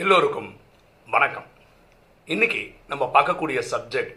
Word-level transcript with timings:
எல்லோருக்கும் 0.00 0.50
வணக்கம். 1.08 1.46
இன்னைக்கு 2.28 2.60
நம்ம 2.86 3.04
பார்க்கக்கூடிய 3.14 3.60
subject 3.70 4.12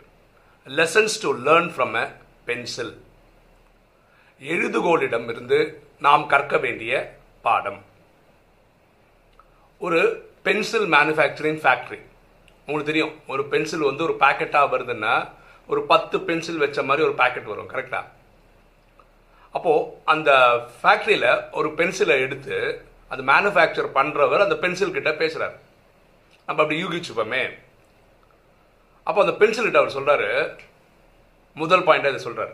lessons 0.67 1.15
to 1.21 1.29
learn 1.47 1.69
from 1.75 1.95
a 2.01 2.03
pencil 2.45 2.91
எழுதுகோலிடம் 4.41 5.29
இருந்து 5.29 5.59
நாம் 5.99 6.27
கற்க 6.27 6.57
வேண்டிய 6.57 6.91
பாடம். 7.41 7.79
ஒரு 9.81 10.01
பென்சில் 10.43 10.87
மேனுஃபேக்சரிங் 10.95 11.59
ஃபேக்ட்ரி 11.63 11.99
உங்களுக்கு 12.67 12.91
தெரியும் 12.91 13.15
ஒரு 13.27 13.45
பென்சில் 13.45 13.79
வந்து 13.79 14.03
ஒரு 14.03 14.17
பேக்கெட்டாக 14.19 14.71
வருதுன்னா 14.75 15.13
ஒரு 15.69 15.83
பத்து 15.85 16.19
பென்சில் 16.21 16.57
வச்ச 16.57 16.83
மாதிரி 16.83 17.07
ஒரு 17.07 17.17
பேக்கெட் 17.23 17.51
வரும் 17.53 17.73
கரெக்டா 17.73 18.03
அப்போது 19.55 19.89
அந்த 20.03 20.31
ஃபேக்ட்ரியில் 20.83 21.29
ஒரு 21.51 21.69
பென்சிலை 21.69 22.19
எடுத்து 22.19 22.57
அது 23.09 23.23
மேனுஃபேக்சர் 23.23 23.91
பண்ணுறவர் 23.93 24.39
அந்த 24.39 24.55
பென்சில் 24.55 24.97
கிட்ட 24.99 25.13
பேசுகிறார் 25.13 25.57
நம்ம 26.45 26.61
அப்படி 26.61 26.83
யூகிச்சுப்போமே 26.83 27.43
அப்போ 29.03 29.21
அந்த 29.23 29.45
பென்சில்கிட்ட 29.45 29.81
அவர் 29.81 29.97
சொல்றாரு 29.97 30.59
முதல் 31.53 31.85
பாயிண்டாக 31.85 32.13
இதை 32.13 32.25
சொல்றாரு. 32.25 32.53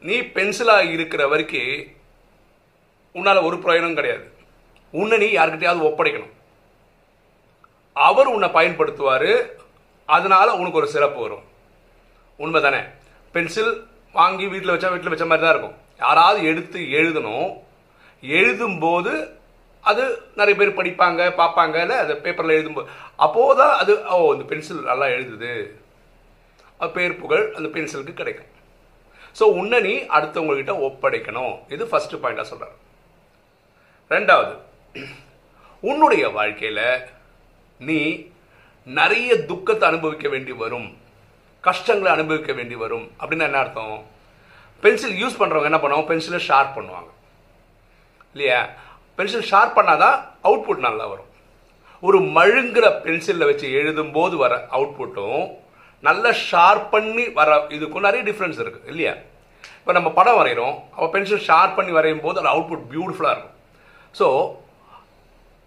நீ 0.00 0.16
பென்சிலா 0.20 0.90
இருக்கிற 0.90 1.28
வரைக்கும் 1.28 1.94
உன்னால 3.14 3.42
ஒரு 3.42 3.56
பிரயோஜனம் 3.56 3.94
கிடையாது. 3.94 4.32
உன்னை 4.90 5.18
நீ 5.18 5.28
யாருக்கிட்டையாவது 5.36 5.88
ஒப்படைக்கணும். 5.88 6.32
அவர் 7.92 8.26
உன்னை 8.26 8.48
பயன்படுத்துவாரு 8.48 9.50
அதனால 10.04 10.54
உனக்கு 10.54 10.78
ஒரு 10.78 10.88
சிறப்பு 10.88 11.20
வரும். 11.20 11.44
உண்மை 12.36 12.62
தானே 12.62 12.80
பென்சில் 13.32 13.88
வாங்கி 14.12 14.46
வீட்டில் 14.46 14.74
வச்சா 14.74 14.90
வீட்டில் 14.90 15.08
வச்ச 15.08 15.26
மாதிரி 15.26 15.46
தான் 15.46 15.54
இருக்கும். 15.54 15.78
யாராவது 15.98 16.44
எடுத்து 16.50 16.78
எழுதணும். 17.00 17.48
எழுதும்போது 18.22 19.12
அது 19.90 20.02
நிறைய 20.38 20.54
பேர் 20.60 20.78
படிப்பாங்க 20.78 21.22
பார்ப்பாங்க 21.40 21.76
இல்லை? 21.84 21.96
அது 22.04 22.12
பேப்பரில் 22.24 22.56
எழுதும்போது 22.58 22.90
அப்போது 23.24 23.58
தான் 23.60 23.74
அது 23.82 23.92
ஓ 24.16 24.18
இந்த 24.34 24.46
பென்சில் 24.52 24.88
நல்லா 24.90 25.06
எழுதுது. 25.16 25.52
அது 26.80 26.90
பேர் 26.98 27.20
புகழ் 27.22 27.44
அந்த 27.56 27.68
பென்சிலுக்கு 27.74 28.20
கிடைக்கும். 28.20 28.52
ஸோ 29.38 29.44
உன்னை 29.60 29.78
நீ 29.86 29.94
அடுத்தவங்கக்கிட்ட 30.16 30.74
ஒப்படைக்கணும். 30.86 31.54
இது 31.74 31.84
ஃபர்ஸ்ட் 31.90 32.14
பாயிண்டாக 32.22 32.46
சொல்கிறார் 32.52 32.76
ரெண்டாவது 34.14 34.54
உன்னுடைய 35.90 36.24
வாழ்க்கையில் 36.38 36.84
நீ 37.88 37.98
நிறைய 38.98 39.30
துக்கத்தை 39.50 39.84
அனுபவிக்க 39.90 40.26
வேண்டி 40.34 40.52
வரும். 40.64 40.88
கஷ்டங்களை 41.68 42.10
அனுபவிக்க 42.16 42.52
வேண்டி 42.58 42.76
வரும். 42.82 43.06
அப்படின்னு 43.20 43.46
என்ன 43.48 43.60
அர்த்தம்? 43.62 43.96
பென்சில் 44.84 45.20
யூஸ் 45.22 45.38
பண்ணுறவங்க 45.40 45.70
என்ன 45.70 45.80
பண்ணுவாங்க? 45.82 46.08
பென்சிலை 46.10 46.40
ஷார்ப் 46.48 46.76
பண்ணுவாங்க. 46.78 47.10
இல்லையா? 48.34 48.60
பென்சில் 49.18 49.48
ஷார்ப் 49.50 49.76
பண்ணாதான் 49.78 50.16
அவுட்புட் 50.48 50.86
நல்லா 50.88 51.04
வரும். 51.12 51.30
ஒரு 52.06 52.18
மழுங்குற 52.36 52.86
பென்சிலில் 53.04 53.48
வச்சு 53.50 53.66
எழுதும்போது 53.80 54.34
வர 54.44 54.54
அவுட்புட்டும் 54.76 55.44
நல்ல 56.08 56.32
ஷார்ப் 56.48 56.90
பண்ணி 56.94 57.24
வர 57.38 57.54
இதுக்கும் 57.76 58.06
நிறைய 58.06 58.22
டிஃப்ரென்ஸ் 58.28 58.60
இருக்குது 58.62 58.90
இல்லையா? 58.92 59.14
இப்போ 59.80 59.92
நம்ம 59.98 60.10
படம் 60.18 60.38
வரைகிறோம். 60.40 60.74
அப்போ 60.94 61.08
பென்சில் 61.14 61.44
ஷார்ப் 61.48 61.76
பண்ணி 61.78 61.92
வரையும் 61.98 62.22
போது 62.26 62.40
அது 62.42 62.52
அவுட்புட் 62.52 62.84
பியூட்டிஃபுல்லாக 62.92 63.34
இருக்கும். 63.36 63.56
ஸோ 64.18 64.26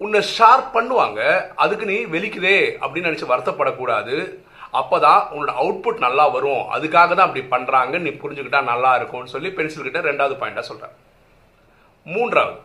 உன்னை 0.02 0.20
ஷார்ப் 0.36 0.70
பண்ணுவாங்க 0.76 1.22
அதுக்கு 1.64 1.86
நீ 1.92 1.98
வெளிக்குதே 2.16 2.58
அப்படின்னு 2.82 3.10
நினச்சி 3.10 3.32
வருத்தப்படக்கூடாது. 3.32 4.16
அப்போ 4.80 4.96
தான் 5.08 5.22
உன்னோட 5.34 5.52
அவுட்புட் 5.62 6.06
நல்லா 6.06 6.26
வரும். 6.38 6.64
அதுக்காக 6.76 7.10
தான் 7.16 7.28
அப்படி 7.28 7.44
பண்ணுறாங்கன்னு 7.54 8.06
நீ 8.08 8.12
புரிஞ்சுக்கிட்டா 8.24 8.62
நல்லா 8.72 8.92
இருக்கும்னு 9.00 9.34
சொல்லி 9.36 9.50
பென்சில் 9.58 9.88
கிட்ட 9.88 10.02
ரெண்டாவது 10.10 10.36
பாயிண்டாக 10.42 10.70
சொல்கிறேன் 10.72 10.96
மூன்றாவது 12.06 12.60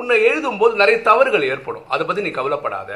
உன்னை 0.00 0.16
எழுதும்போது 0.28 0.74
நிறைய 0.80 0.96
தவறுகள் 1.08 1.50
ஏற்படும். 1.52 1.86
அதை 1.92 2.02
பற்றி 2.06 2.24
நீ 2.26 2.30
கவலைப்படாத. 2.38 2.90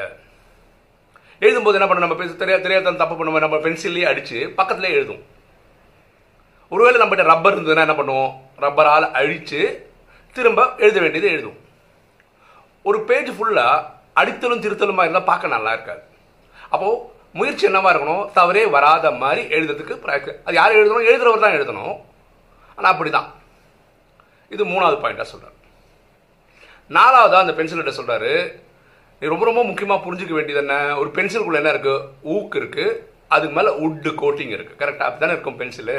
எழுதும்போது 1.45 1.77
என்ன 1.77 1.87
பண்ண 1.89 2.03
நம்ம 2.03 2.17
பேச 2.19 2.31
தெரியாத 2.41 2.63
தெரியாத 2.65 2.97
தப்பு 3.03 3.15
பண்ணுவோம் 3.19 3.45
நம்ம 3.45 3.57
பென்சில்லே 3.65 4.03
அடித்து 4.09 4.39
பக்கத்துலேயே 4.59 4.97
எழுதும். 4.97 5.21
ஒருவேளை 6.73 6.97
நம்மகிட்ட 7.01 7.23
ரப்பர் 7.31 7.55
இருந்ததுன்னா 7.55 7.85
என்ன 7.87 7.95
பண்ணுவோம்? 7.99 8.33
ரப்பரால் 8.65 9.07
அழித்து 9.19 9.61
திரும்ப 10.35 10.67
எழுத 10.83 10.97
வேண்டியது 11.03 11.29
எழுதும் 11.35 11.57
ஒரு 12.89 12.99
பேஜ் 13.09 13.31
ஃபுல்லாக 13.37 13.87
அடித்தலும் 14.21 14.63
திருத்தலுமா 14.65 15.05
இருந்தால் 15.05 15.29
பார்க்க 15.31 15.55
நல்லா 15.55 15.71
இருக்காது. 15.75 16.03
அப்போது 16.73 17.01
முயற்சி 17.39 17.65
என்னவா 17.67 17.89
இருக்கணும்? 17.93 18.23
தவறே 18.37 18.63
வராத 18.75 19.11
மாதிரி 19.23 19.41
எழுதுறதுக்கு 19.57 20.37
அது 20.47 20.55
யார் 20.59 20.77
எழுதணும்? 20.79 21.09
எழுதுறவர் 21.11 21.45
தான் 21.45 21.57
எழுதணும். 21.57 21.95
ஆனால் 22.77 22.91
அப்படிதான். 22.93 23.29
இது 24.55 24.63
மூணாவது 24.73 24.97
பாயிண்டாக 25.03 25.29
சொல்கிறேன் 25.33 25.57
நாலாவதாக 26.97 27.43
அந்த 27.45 27.53
பென்சில்கிட்ட 27.57 27.93
சொல்கிறாரு 27.97 28.33
நீ 29.21 29.27
ரொம்ப 29.33 29.45
ரொம்ப 29.49 29.61
முக்கியமாக 29.69 30.03
புரிஞ்சுக்க 30.05 30.33
வேண்டியது 30.37 30.61
என்ன 30.63 30.75
ஒரு 31.01 31.09
பென்சிலுக்குள்ள 31.17 31.61
என்ன 31.61 31.71
இருக்குது 31.73 32.05
ஊக்கு 32.33 32.57
இருக்குது 32.61 32.97
அதுக்கு 33.35 33.55
மேலே 33.57 33.71
உட்டு 33.85 34.11
கோட்டிங் 34.21 34.53
இருக்குது 34.55 34.79
கரெக்டாக 34.81 35.07
அப்படிதானே 35.09 35.35
இருக்கும் 35.35 35.59
பென்சிலு 35.61 35.97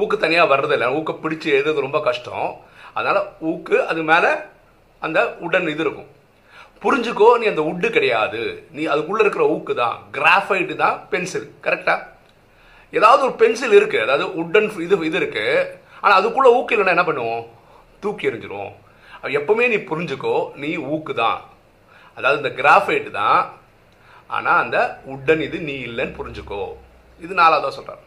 ஊக்கு 0.00 0.16
தனியாக 0.24 0.50
வர்றதில்லை 0.52 0.88
ஊக்க 0.98 1.12
பிடிச்சி 1.22 1.48
எழுதுறது 1.54 1.86
ரொம்ப 1.86 1.98
கஷ்டம். 2.08 2.48
அதனால் 2.98 3.20
ஊக்கு 3.50 3.76
அது 3.90 4.02
மேலே 4.10 4.30
அந்த 5.02 5.18
உடன் 5.46 5.70
இது 5.72 5.82
இருக்கும். 5.86 6.10
புரிஞ்சுக்கோ 6.82 7.28
நீ 7.40 7.46
அந்த 7.52 7.62
உட்டு 7.70 7.88
கிடையாது. 7.96 8.42
நீ 8.76 8.82
அதுக்குள்ளே 8.92 9.22
இருக்கிற 9.24 9.44
ஊக்கு 9.54 9.74
தான். 9.82 9.96
கிராஃபைட்டு 10.16 10.76
தான் 10.84 10.96
பென்சில் 11.12 11.48
கரெக்டாக 11.66 12.06
ஏதாவது 12.98 13.22
ஒரு 13.26 13.34
பென்சில் 13.42 13.76
இருக்குது 13.78 14.04
அதாவது 14.06 14.26
உட்டன் 14.42 14.68
இது 14.86 14.96
இது 15.10 15.18
இருக்குது 15.22 15.66
ஆனால் 16.02 16.18
அதுக்குள்ளே 16.20 16.52
ஊக்கு 16.58 16.74
இல்லைன்னா 16.76 16.94
என்ன 16.96 17.06
பண்ணுவோம்? 17.08 17.42
தூக்கி 18.04 18.28
எறிஞ்சிரும் 18.30 18.70
எப்பவுமே 19.22 19.64
நீ 19.72 19.78
புரிஞ்சுக்கோ 19.90 20.36
நீ 20.54 20.70
ஊக்கு 20.76 21.14
தான் 21.14 21.40
அதாவது 22.16 22.38
இந்த 22.42 22.52
கிராஃபைட் 22.62 23.10
தான் 23.10 23.40
ஆனால் 24.26 24.60
அந்த 24.62 24.78
உட்டன் 25.12 25.42
இது 25.46 25.58
நீ 25.68 25.74
இல்லைன்னு 25.88 26.18
புரிஞ்சுக்கோ. 26.20 26.62
இது 27.20 27.34
நாலாவதாக 27.34 27.72
சொல்கிறார் 27.78 28.04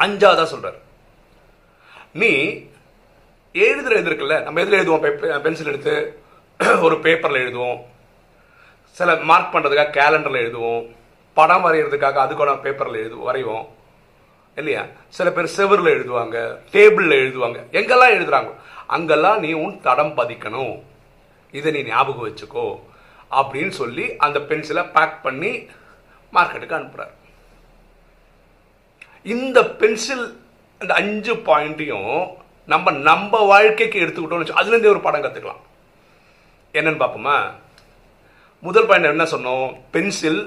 அஞ்சாவதாக 0.00 0.48
சொல்கிறார் 0.52 0.78
நீ 2.20 2.30
எழுதுகிற 3.54 3.98
இது 4.00 4.10
இருக்குல்ல 4.10 4.36
நம்ம 4.44 4.60
எதில் 4.60 4.78
எழுதுவோம்? 4.80 5.04
பென்சில் 5.46 5.70
எடுத்து 5.72 5.94
ஒரு 6.86 6.96
பேப்பரில் 7.04 7.42
எழுதுவோம். 7.44 7.78
சில 8.96 9.16
மார்க் 9.30 9.54
பண்ணுறதுக்காக 9.54 9.96
கேலண்டரில் 9.98 10.42
எழுதுவோம். 10.44 10.82
படம் 11.34 11.64
வரைகிறதுக்காக 11.66 12.18
அதுக்கான 12.24 12.60
பேப்பரில் 12.64 13.00
எழுது 13.02 13.16
வரைவோம். 13.28 13.66
இல்லையா? 14.56 14.82
சில 15.08 15.28
பேர் 15.30 15.54
செவரில் 15.56 15.94
எழுதுவாங்க 15.96 16.38
டேபிளில் 16.72 17.20
எழுதுவாங்க. 17.22 17.58
எங்கெல்லாம் 17.78 18.14
எழுதுறாங்க 18.16 18.50
அங்கெல்லாம் 18.96 19.40
நீ 19.44 19.50
உன் 19.64 19.76
தடம் 19.86 20.16
பதிக்கணும். 20.18 20.74
இதை 21.58 21.68
நீ 21.76 21.80
ஞாபகம் 21.90 22.26
வச்சுக்கோ 22.26 22.66
அப்படின்னு 23.38 23.72
சொல்லி 23.80 24.04
அந்த 24.24 24.38
பென்சிலை 24.50 24.82
பேக் 24.96 25.16
பண்ணி 25.26 25.52
மார்க்கெட்டுக்கு 26.36 26.78
அனுப்புறாரு. 26.78 27.14
இந்த 29.34 29.58
பென்சில் 29.80 30.24
இந்த 30.82 30.92
அஞ்சு 31.00 31.32
பாயிண்ட்டையும் 31.48 32.14
நம்ம 32.72 32.90
நம்ம 33.08 33.40
வாழ்க்கைக்கு 33.50 33.98
எடுத்துக்கிட்டோம்னு 34.04 34.44
வச்சு 34.44 34.60
அதுலேருந்தே 34.60 34.92
ஒரு 34.94 35.04
படம் 35.06 35.24
கற்றுக்கலாம் 35.24 35.62
என்னன்னு 36.78 37.02
பார்ப்போமா? 37.02 37.36
முதல் 38.66 38.88
பாயிண்ட் 38.88 39.12
என்ன 39.12 39.24
சொன்னோம்? 39.34 39.68
பென்சில் 39.94 40.42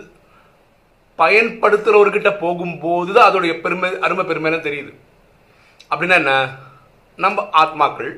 பயன்படுத்துகிறவர்கிட்ட 1.21 2.29
போகும்போது 2.43 3.11
தான் 3.15 3.27
அதோடைய 3.29 3.53
பெருமை 3.65 3.89
அருமை 4.05 4.23
பெருமைன்னு 4.29 4.65
தெரியுது. 4.67 4.93
அப்படின்னா 5.91 6.15
என்ன? 6.21 6.33
நம்ம 7.23 7.43
ஆத்மாக்கள் 7.61 8.13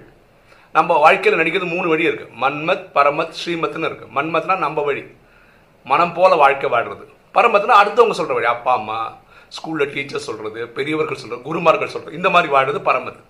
நம்ம 0.73 0.97
வாழ்க்கையில் 0.97 1.39
நடிக்கிறது 1.41 1.73
மூணு 1.75 1.88
வழி 1.88 2.03
இருக்கு. 2.03 2.25
மன்மத் 2.41 2.85
பரமத் 2.95 3.38
ஸ்ரீமத்னு 3.39 3.88
இருக்கு. 3.89 4.07
மன்மத்னா 4.16 4.57
நம்ம 4.57 4.81
வழி. 4.81 5.03
மனம் 5.85 6.13
போல 6.13 6.35
வாழ்க்கை 6.35 6.69
வாடுறது. 6.69 7.05
பரமத்னா 7.35 7.75
அடுத்தவங்க 7.81 8.16
சொல்ற 8.19 8.33
வழி. 8.33 8.45
அப்பா 8.45 8.73
அம்மா 8.73 9.17
ஸ்கூல்ல 9.57 9.94
டீச்சர் 9.94 10.25
சொல்றது 10.27 10.67
பெரியவர்கள் 10.67 11.22
சொல்றது 11.22 11.41
குருமார்கள் 11.41 11.94
சொல்றது 11.95 12.16
இந்த 12.16 12.29
மாதிரி 12.29 12.53
வாழ்றது 12.53 12.79
பரமத். 12.89 13.22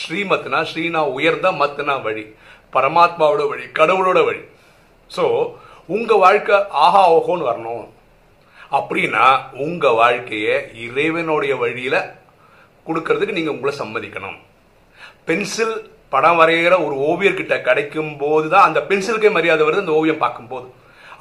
ஸ்ரீமத்னா 0.00 0.60
ஸ்ரீனா 0.72 1.00
உயர்ந்த 1.16 1.52
மத்னா 1.52 2.02
வழி. 2.02 2.24
பரமாத்மாவோட 2.72 3.48
வழி 3.48 3.64
கடவுளோட 3.78 4.24
வழி. 4.24 4.42
ஸோ 5.16 5.24
உங்க 5.86 6.14
வாழ்க்கை 6.14 6.56
ஆஹா 6.70 7.02
ஓஹோன்னு 7.12 7.48
வரணும். 7.50 7.88
அப்படின்னா 8.78 9.24
உங்க 9.52 9.90
வாழ்க்கையை 9.90 10.54
இறைவனுடைய 10.84 11.56
வழியில 11.56 11.96
கொடுக்கறதுக்கு 12.86 13.36
நீங்க 13.38 13.50
உங்களை 13.50 13.72
சம்மதிக்கணும். 13.78 14.38
பென்சில் 15.24 15.74
படம் 16.14 16.38
வரைகிற 16.40 16.74
ஒரு 16.86 16.94
ஓவியர்கிட்ட 17.10 17.54
கிடைக்கும் 17.68 18.12
போது 18.22 18.46
தான் 18.54 18.66
அந்த 18.68 18.80
பென்சிலுக்கே 18.88 19.30
மரியாதை 19.36 19.62
வருது 19.66 19.84
அந்த 19.84 19.96
ஓவியம் 20.00 20.22
பார்க்கும்போது. 20.24 20.68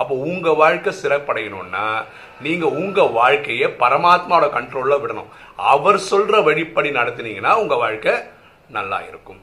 அப்போ 0.02 0.14
உங்கள் 0.30 0.60
வாழ்க்கை 0.62 0.92
சிறப்படையணும்னா 1.02 1.86
நீங்கள் 2.46 2.76
உங்கள் 2.82 3.14
வாழ்க்கையை 3.20 3.68
பரமாத்மாவோட 3.84 4.46
கண்ட்ரோலில் 4.58 5.02
விடணும். 5.04 5.32
அவர் 5.74 6.00
சொல்கிற 6.12 6.38
வழிப்படி 6.48 6.90
நடத்தினீங்கன்னா 7.00 7.54
உங்கள் 7.64 7.82
வாழ்க்கை 7.84 8.14
நல்லா 8.78 9.00
இருக்கும். 9.10 9.42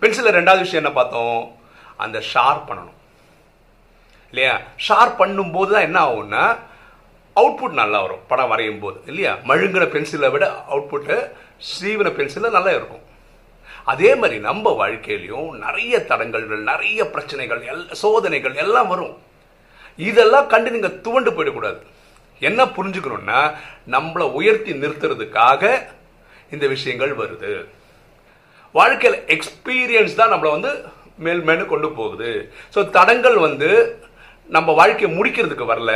பென்சிலில் 0.00 0.36
ரெண்டாவது 0.38 0.64
விஷயம் 0.64 0.82
என்ன 0.82 0.92
பார்த்தோம்? 0.98 1.40
அந்த 2.04 2.18
ஷார்ப் 2.32 2.66
பண்ணணும். 2.70 2.96
இல்லையா? 4.32 4.54
ஷார்ப் 4.86 5.20
பண்ணும்போது 5.22 5.70
தான் 5.74 5.86
என்ன 5.88 5.98
ஆகும்னா 6.08 6.44
அவுட்புட் 7.40 7.80
நல்லா 7.80 7.98
வரும். 8.04 8.24
படம் 8.30 8.50
வரையும் 8.52 8.82
போது 8.84 8.98
இல்லையா? 9.10 9.32
மழுங்கின 9.48 9.86
பென்சிலை 9.94 10.28
விட 10.34 10.44
அவுட்புட்டு 10.72 11.16
ஸ்ரீவன 11.68 12.10
பென்சிலில் 12.18 12.56
நல்லா 12.56 12.72
இருக்கும். 12.78 13.04
அதே 13.92 14.10
மாதிரி 14.20 14.36
நம்ம 14.48 14.70
வாழ்க்கையிலையும் 14.80 15.50
நிறைய 15.64 15.98
தடங்கல்கள் 16.10 16.68
நிறைய 16.70 17.00
பிரச்சனைகள் 17.14 17.60
எல் 17.72 17.84
சோதனைகள் 18.02 18.56
எல்லாம் 18.64 18.90
வரும். 18.92 19.14
இதெல்லாம் 20.08 20.50
கண்டு 20.52 20.74
நீங்கள் 20.74 20.98
துவண்டு 21.04 21.30
போயிடக்கூடாது. 21.36 21.80
என்ன 22.48 22.60
புரிஞ்சுக்கணும்னா 22.76 23.40
நம்மளை 23.94 24.26
உயர்த்தி 24.38 24.72
நிறுத்துறதுக்காக 24.82 25.62
இந்த 26.54 26.64
விஷயங்கள் 26.74 27.12
வருது. 27.20 27.52
வாழ்க்கையில் 28.78 29.18
எக்ஸ்பீரியன்ஸ் 29.34 30.18
தான் 30.20 30.32
நம்மளை 30.32 30.50
வந்து 30.56 30.72
மேல் 31.26 31.44
மேலு 31.48 31.64
கொண்டு 31.70 31.88
போகுது. 32.00 32.32
ஸோ 32.74 32.80
தடங்கள் 32.96 33.38
வந்து 33.46 33.70
நம்ம 34.56 34.72
வாழ்க்கையை 34.80 35.10
முடிக்கிறதுக்கு 35.18 35.70
வரல 35.70 35.92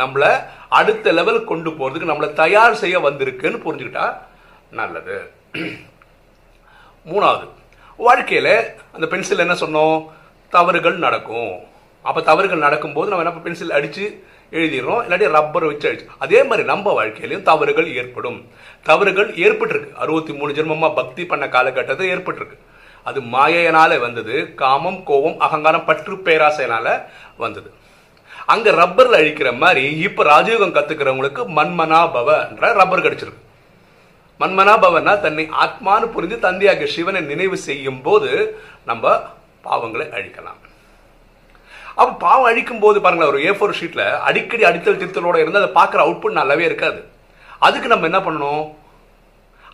நம்மளை 0.00 0.30
அடுத்த 0.78 1.12
லெவலுக்கு 1.18 1.50
கொண்டு 1.50 1.70
போகிறதுக்கு 1.80 2.10
நம்மளை 2.12 2.30
தயார் 2.40 2.80
செய்ய 2.84 2.96
வந்திருக்குன்னு 3.08 3.64
புரிஞ்சுக்கிட்டா 3.66 4.06
நல்லது. 4.80 5.18
மூணாவது. 7.06 7.48
வாழ்க்கையில் 7.96 8.74
அந்த 8.92 9.06
பென்சில் 9.06 9.38
என்ன 9.38 9.54
சொன்னோம்? 9.54 10.08
தவறுகள் 10.50 10.96
நடக்கும். 10.96 11.52
அப்போ 12.02 12.20
தவறுகள் 12.20 12.58
நடக்கும்போது 12.58 13.10
நம்ம 13.10 13.24
என்ன 13.24 13.40
பென்சில் 13.40 13.70
அடித்து 13.70 14.24
எழுதிடுறோம். 14.50 15.00
இல்லாட்டி 15.06 15.28
ரப்பர் 15.28 15.64
வச்சு 15.64 15.92
அடிச்சு. 15.92 16.06
அதே 16.18 16.42
மாதிரி 16.42 16.66
நம்ம 16.66 17.04
வாழ்க்கையிலையும் 17.04 17.42
தவறுகள் 17.42 17.94
ஏற்படும். 17.94 18.48
தவறுகள் 18.82 19.30
ஏற்பட்டிருக்கு. 19.34 19.94
அறுபத்தி 19.94 20.32
மூணு 20.32 20.52
ஜென்மமாக 20.52 20.94
பக்தி 20.94 21.26
பண்ண 21.26 21.48
காலகட்டத்தில் 21.48 22.18
ஏற்பட்டிருக்கு. 22.18 22.58
அது 23.04 23.20
மாயையனால 23.20 23.98
வந்தது. 24.00 24.54
காமம் 24.54 25.02
கோபம் 25.04 25.38
அகங்காரம் 25.38 25.84
பற்று 25.84 26.14
பேராசையினால 26.14 27.02
வந்தது. 27.36 27.72
அங்கே 28.46 28.70
ரப்பரில் 28.70 29.18
அழிக்கிற 29.20 29.56
மாதிரி 29.56 29.98
இப்போ 29.98 30.24
ராஜயோகம் 30.24 30.76
கற்றுக்கிறவங்களுக்கு 30.76 31.42
மண்மனா 31.58 32.00
பவன்ற 32.14 32.72
ரப்பர் 32.72 33.02
கிடைச்சிருக்கு. 33.02 33.44
மன்மனா 34.40 34.74
பவனா 34.84 35.12
தன்னை 35.24 35.44
ஆத்மானு 35.64 36.06
புரிந்து 36.14 36.36
தந்தையாக 36.46 36.86
சிவனை 36.94 37.20
நினைவு 37.32 37.56
செய்யும் 37.66 38.00
போது 38.06 38.30
நம்ம 38.88 39.04
பாவங்களை 39.66 40.06
அழிக்கலாம். 40.16 40.60
அப்ப 42.00 42.10
பாவம் 42.24 42.48
அழிக்கும் 42.50 42.82
போது 42.82 42.98
பாருங்களேன் 43.04 43.32
ஒரு 43.32 43.40
ஏ 43.48 43.52
ஃபோர் 43.58 43.78
ஷீட்ல 43.78 44.02
அடிக்கடி 44.28 44.64
அடித்தல் 44.70 45.00
திருத்தலோட 45.02 45.36
இருந்து 45.42 45.60
அதை 45.62 45.70
பார்க்குற 45.78 46.00
அவுட்புட் 46.06 46.38
நல்லாவே 46.40 46.64
இருக்காது. 46.70 47.00
அதுக்கு 47.66 47.88
நம்ம 47.92 48.08
என்ன 48.10 48.20
பண்ணணும்? 48.26 48.66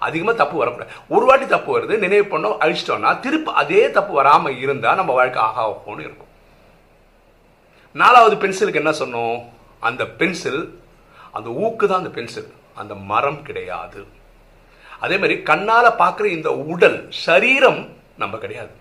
அதிகமாக 0.06 0.37
தப்பு 0.43 0.56
வரக்கூடாது. 0.61 0.93
ஒரு 1.14 1.25
வாட்டி 1.29 1.47
தப்பு 1.55 1.70
வருது 1.75 1.97
நினைவு 2.05 2.26
பண்ணோம் 2.31 2.56
அழிச்சிட்டோம்னா 2.62 3.11
திருப்பி 3.25 3.50
அதே 3.62 3.82
தப்பு 3.97 4.12
வராமல் 4.20 4.61
இருந்தால் 4.64 4.99
நம்ம 5.00 5.12
வாழ்க்கை 5.19 5.43
ஆகா 5.49 5.64
ஓன்னு 5.91 6.06
இருக்கும். 6.09 6.31
நாலாவது 8.03 8.35
பென்சிலுக்கு 8.43 8.82
என்ன 8.85 8.94
சொன்னோம்? 9.03 9.37
அந்த 9.88 10.03
பென்சில் 10.20 10.62
அந்த 11.37 11.49
ஊக்கு 11.64 11.85
தான் 11.87 12.03
அந்த 12.03 12.12
பென்சில் 12.19 12.50
அந்த 12.81 12.94
மரம் 13.12 13.41
கிடையாது. 13.49 14.00
அதே 15.00 15.16
மாதிரி 15.18 15.42
கண்ணால் 15.42 15.98
பார்க்குற 16.02 16.24
இந்த 16.24 16.52
உடல் 16.52 17.08
சரீரம் 17.10 17.80
நம்ம 18.16 18.38
கிடையாது. 18.38 18.74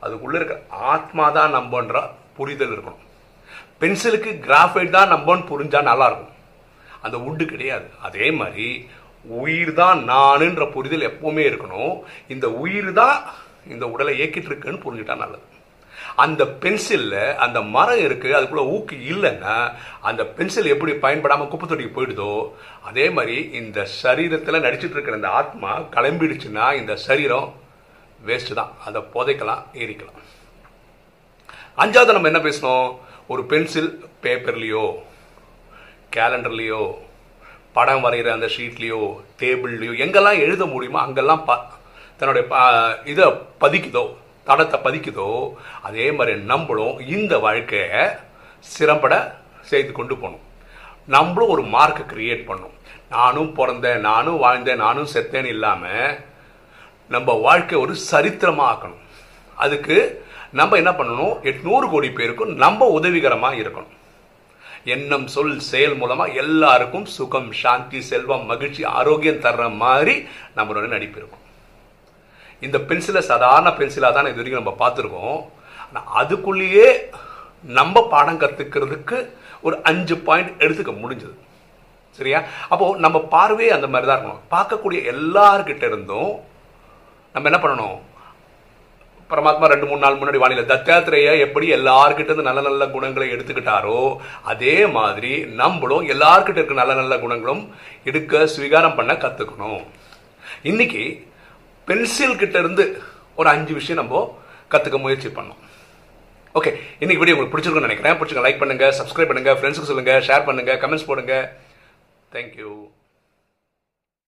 அதுக்குள்ளே 0.00 0.36
இருக்க 0.36 0.56
ஆத்மா 0.68 1.30
தான் 1.30 1.54
நம்பன்ற 1.54 2.02
புரிதல் 2.36 2.72
இருக்கணும். 2.74 3.02
பென்சிலுக்கு 3.80 4.30
கிராஃபைட் 4.46 4.96
தான் 4.98 5.12
நம்பன்னு 5.14 5.50
புரிஞ்சால் 5.52 5.88
நல்லாயிருக்கும். 5.90 6.34
அந்த 7.02 7.16
உட்டு 7.18 7.44
கிடையாது. 7.44 7.88
அதே 8.02 8.30
மாதிரி 8.30 8.88
உயிர் 9.24 9.74
தான் 9.74 9.98
நானுன்ற 10.12 10.70
புரிதல் 10.70 11.08
எப்பவுமே 11.10 11.44
இருக்கணும். 11.50 12.02
இந்த 12.28 12.48
உயிர் 12.50 12.92
தான் 12.92 13.16
இந்த 13.74 13.88
உடலை 13.88 14.20
இயக்கிட்டு 14.20 14.50
இருக்குன்னு 14.50 14.84
புரிஞ்சுட்டா 14.86 15.16
நல்லது. 15.24 15.46
அந்த 16.24 16.42
பென்சிலில் 16.62 17.36
அந்த 17.44 17.58
மரம் 17.74 18.02
இருக்குது 18.06 18.36
அதுக்குள்ளே 18.36 18.64
ஊக்கு 18.74 18.96
இல்லைன்னா 19.12 19.54
அந்த 20.08 20.22
பென்சில் 20.36 20.72
எப்படி 20.74 20.92
பயன்படாமல் 21.04 21.50
குப்பை 21.52 21.66
தொட்டிக்கு 21.68 21.96
போயிடுதோ 21.96 22.32
அதே 22.88 23.06
மாதிரி 23.16 23.36
இந்த 23.60 23.86
சரீரத்தில் 24.02 24.64
நடிச்சிட்டு 24.66 24.96
இருக்கிற 24.96 25.18
இந்த 25.20 25.30
ஆத்மா 25.40 25.72
கிளம்பிடுச்சுன்னா 25.96 26.66
இந்த 26.80 26.96
சரீரம் 27.06 27.48
வேஸ்ட் 28.26 28.52
தான். 28.60 28.72
அதை 28.86 29.02
புதைக்கலாம் 29.14 29.62
எரிக்கலாம். 29.82 30.20
அஞ்சாவது 31.82 32.16
நம்ம 32.16 32.30
என்ன 32.32 32.42
பேசணும்? 32.48 32.88
ஒரு 33.32 33.42
பென்சில் 33.52 33.90
பேப்பர்லேயோ 34.22 34.86
கேலண்டர்லேயோ 36.16 36.82
படம் 37.76 38.04
வரைகிற 38.04 38.28
அந்த 38.36 38.48
ஷீட்லேயோ 38.56 39.00
டேபிள்லேயோ 39.40 39.94
எங்கெல்லாம் 40.04 40.42
எழுத 40.44 40.66
முடியுமோ 40.66 40.98
அங்கெல்லாம் 41.06 41.42
ப 41.48 41.58
தன்னுடைய 42.20 42.44
இதை 43.12 43.26
பதிக்குதோ 43.62 44.04
தடத்தை 44.48 44.78
பதிக்குதோ 44.86 45.30
அதே 45.88 46.06
மாதிரி 46.18 46.34
நம்மளும் 46.52 46.96
இந்த 47.16 47.32
வாழ்க்கையை 47.46 48.02
சிறப்பட 48.74 49.14
செய்து 49.70 49.92
கொண்டு 49.92 50.14
போகணும். 50.16 50.44
நம்மளும் 51.14 51.52
ஒரு 51.54 51.62
மார்க்கை 51.74 52.04
கிரியேட் 52.12 52.48
பண்ணும் 52.50 52.74
நானும் 53.16 53.50
பிறந்தேன் 53.58 54.00
நானும் 54.10 54.38
வாழ்ந்தேன் 54.44 54.82
நானும் 54.84 55.12
செத்தேன்னு 55.14 55.52
இல்லாமல் 55.54 56.16
நம்ம 57.14 57.32
வாழ்க்கை 57.46 57.76
ஒரு 57.84 57.94
சரித்திரமாக 58.10 58.70
ஆக்கணும். 58.70 59.02
அதுக்கு 59.64 59.96
நம்ம 60.58 60.76
என்ன 60.80 60.92
பண்ணணும்? 60.98 61.36
எட்நூறு 61.50 61.86
கோடி 61.92 62.08
பேருக்கும் 62.18 62.52
நம்ம 62.64 62.88
உதவிகரமாக 62.98 63.60
இருக்கணும். 63.62 63.94
எண்ணம் 64.94 65.26
சொல் 65.34 65.54
செயல் 65.70 65.96
மூலமாக 66.00 66.36
எல்லாருக்கும் 66.42 67.06
சுகம் 67.16 67.50
சாந்தி 67.60 68.00
செல்வம் 68.10 68.44
மகிழ்ச்சி 68.50 68.82
ஆரோக்கியம் 68.98 69.42
தர்ற 69.46 69.64
மாதிரி 69.82 70.14
நம்மளோட 70.58 70.86
நடிப்பு 70.94 71.18
இருக்கும். 71.20 71.45
இந்த 72.62 72.78
பென்சிலை 72.88 73.22
சாதாரண 73.30 73.70
பென்சிலாக 73.78 74.12
தான் 74.16 74.30
இது 74.30 74.40
வரைக்கும் 74.40 74.62
நம்ம 74.62 74.74
பார்த்துருக்கோம். 74.82 75.38
ஆனால் 75.86 76.08
அதுக்குள்ளேயே 76.20 76.88
நம்ம 77.78 78.02
பாடம் 78.14 78.40
கற்றுக்கிறதுக்கு 78.42 79.18
ஒரு 79.66 79.76
அஞ்சு 79.90 80.16
பாயிண்ட் 80.26 80.50
எடுத்துக்க 80.64 80.92
முடிஞ்சது. 81.02 81.36
சரியா? 82.18 82.38
அப்போ 82.72 82.84
நம்ம 83.04 83.18
பார்வையே 83.34 83.70
அந்த 83.76 83.86
மாதிரி 83.92 84.06
தான் 84.08 84.18
இருக்கணும். 84.18 84.44
பார்க்கக்கூடிய 84.54 85.00
எல்லார்கிட்ட 85.12 85.84
இருந்தும் 85.90 86.30
நம்ம 87.34 87.48
என்ன 87.50 87.58
பண்ணணும்? 87.62 87.96
பரமாத்மா 89.30 89.66
ரெண்டு 89.70 89.86
மூணு 89.88 90.02
நாள் 90.02 90.18
முன்னாடி 90.18 90.40
வானிலை 90.40 90.64
தத்தாத்திரேய 90.66 91.30
எப்படி 91.44 91.66
எல்லார்கிட்டேருந்து 91.76 92.48
நல்ல 92.48 92.60
நல்ல 92.66 92.82
குணங்களை 92.92 93.26
எடுத்துக்கிட்டாரோ 93.34 94.00
அதே 94.52 94.76
மாதிரி 94.96 95.32
நம்மளும் 95.60 96.04
எல்லார்கிட்ட 96.14 96.60
இருக்க 96.60 96.76
நல்ல 96.80 96.94
நல்ல 97.00 97.16
குணங்களும் 97.24 97.62
எடுக்க 98.10 98.44
ஸ்வீகாரம் 98.52 98.96
பண்ண 98.98 99.14
கத்துக்கணும். 99.24 99.80
இன்னைக்கு 100.70 101.04
பென்சில் 101.88 102.40
கிட்ட 102.42 102.56
இருந்து 102.62 102.84
ஒரு 103.40 103.48
அஞ்சு 103.54 103.72
விஷயம் 103.78 104.00
நம்ம 104.02 104.20
கற்றுக்க 104.72 104.98
முயற்சி 105.04 105.28
பண்ணோம். 105.38 105.60
ஓகே 106.58 106.70
இன்னைக்கு 107.02 107.20
வீடியோ 107.22 107.34
உங்களுக்கு 107.34 107.54
பிடிச்சிருக்கும்னு 107.54 107.88
நினைக்கிறேன். 107.88 108.16
பிடிச்சிங்க 108.20 108.44
லைக் 108.46 108.60
பண்ணுங்கள் 108.62 108.94
சப்ஸ்கிரைப் 108.98 109.30
பண்ணுங்கள் 109.30 109.58
ஃப்ரெண்ட்ஸுக்கு 109.58 109.90
சொல்லுங்கள் 109.92 110.24
ஷேர் 110.28 110.46
பண்ணுங்கள் 110.48 110.80
கமெண்ட்ஸ் 110.84 111.08
போடுங்க. 111.10 111.34
தேங்க்யூ 112.34 112.70